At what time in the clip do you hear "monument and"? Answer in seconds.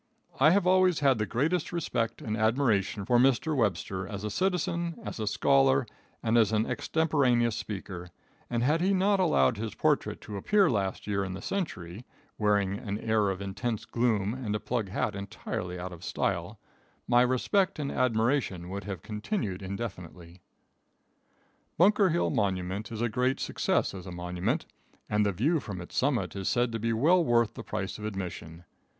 24.11-25.23